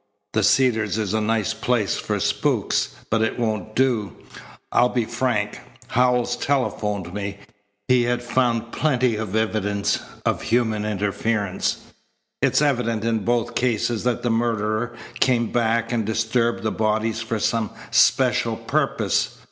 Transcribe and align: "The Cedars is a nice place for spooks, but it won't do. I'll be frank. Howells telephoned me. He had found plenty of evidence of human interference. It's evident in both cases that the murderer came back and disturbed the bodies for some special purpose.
"The 0.33 0.41
Cedars 0.41 0.97
is 0.97 1.13
a 1.13 1.21
nice 1.21 1.53
place 1.53 1.97
for 1.97 2.19
spooks, 2.19 2.95
but 3.11 3.21
it 3.21 3.37
won't 3.37 3.75
do. 3.75 4.13
I'll 4.71 4.89
be 4.89 5.05
frank. 5.05 5.59
Howells 5.89 6.35
telephoned 6.37 7.13
me. 7.13 7.37
He 7.87 8.05
had 8.05 8.23
found 8.23 8.71
plenty 8.71 9.15
of 9.15 9.35
evidence 9.35 9.99
of 10.25 10.41
human 10.41 10.85
interference. 10.85 11.81
It's 12.41 12.63
evident 12.63 13.05
in 13.05 13.19
both 13.19 13.53
cases 13.53 14.03
that 14.05 14.23
the 14.23 14.31
murderer 14.31 14.95
came 15.19 15.51
back 15.51 15.91
and 15.91 16.03
disturbed 16.03 16.63
the 16.63 16.71
bodies 16.71 17.21
for 17.21 17.37
some 17.37 17.69
special 17.91 18.57
purpose. 18.57 19.37